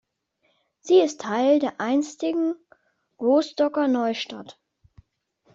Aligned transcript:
Sie 0.79 0.97
ist 0.99 1.21
Teil 1.21 1.59
der 1.59 1.79
einstigen 1.79 2.55
Rostocker 3.19 3.87
Neustadt. 3.87 4.59